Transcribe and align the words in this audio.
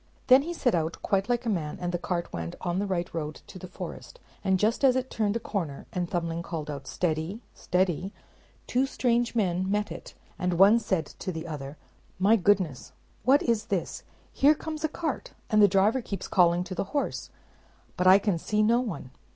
Then 0.25 0.41
he 0.41 0.51
set 0.51 0.73
out 0.73 0.97
quite 1.03 1.29
like 1.29 1.45
a 1.45 1.49
man, 1.49 1.77
and 1.79 1.91
the 1.91 1.99
cart 1.99 2.33
went 2.33 2.55
on 2.61 2.79
the 2.79 2.87
right 2.87 3.07
road 3.13 3.35
to 3.45 3.59
the 3.59 3.67
forest; 3.67 4.19
and 4.43 4.57
just 4.57 4.83
as 4.83 4.95
it 4.95 5.11
turned 5.11 5.35
a 5.35 5.39
corner, 5.39 5.85
and 5.93 6.09
Thumbling 6.09 6.41
called 6.41 6.71
out 6.71 6.87
"Steady, 6.87 7.43
steady," 7.53 8.11
two 8.65 8.87
strange 8.87 9.35
men 9.35 9.69
met 9.69 9.91
it; 9.91 10.15
and 10.39 10.53
one 10.57 10.79
said 10.79 11.05
to 11.05 11.31
the 11.31 11.45
other, 11.45 11.77
"My 12.17 12.35
goodness, 12.35 12.93
what 13.25 13.43
is 13.43 13.65
this? 13.65 14.01
Here 14.33 14.55
comes 14.55 14.83
a 14.83 14.89
cart, 14.89 15.33
and 15.51 15.61
the 15.61 15.67
driver 15.67 16.01
keeps 16.01 16.27
calling 16.27 16.63
to 16.63 16.73
the 16.73 16.85
horse; 16.97 17.29
but 17.95 18.07
I 18.07 18.17
can 18.17 18.39
see 18.39 18.63
no 18.63 18.79
one." 18.79 19.11